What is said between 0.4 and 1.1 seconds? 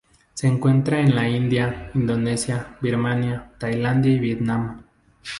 encuentra